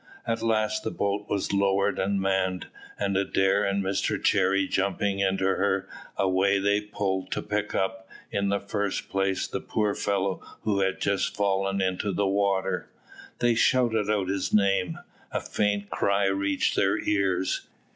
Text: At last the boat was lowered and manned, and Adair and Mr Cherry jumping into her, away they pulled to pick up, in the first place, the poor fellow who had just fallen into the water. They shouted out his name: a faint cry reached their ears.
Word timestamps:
At 0.25 0.41
last 0.41 0.83
the 0.83 0.89
boat 0.89 1.27
was 1.29 1.53
lowered 1.53 1.99
and 1.99 2.19
manned, 2.19 2.65
and 2.97 3.15
Adair 3.15 3.63
and 3.63 3.83
Mr 3.83 4.19
Cherry 4.19 4.67
jumping 4.67 5.19
into 5.19 5.43
her, 5.45 5.87
away 6.17 6.57
they 6.57 6.81
pulled 6.81 7.29
to 7.33 7.41
pick 7.43 7.75
up, 7.75 8.09
in 8.31 8.49
the 8.49 8.59
first 8.59 9.09
place, 9.09 9.45
the 9.45 9.59
poor 9.61 9.93
fellow 9.93 10.41
who 10.61 10.79
had 10.79 10.99
just 10.99 11.35
fallen 11.35 11.81
into 11.81 12.11
the 12.11 12.25
water. 12.25 12.89
They 13.37 13.53
shouted 13.53 14.09
out 14.09 14.27
his 14.27 14.51
name: 14.51 14.97
a 15.31 15.39
faint 15.39 15.91
cry 15.91 16.25
reached 16.25 16.75
their 16.75 16.97
ears. 16.97 17.67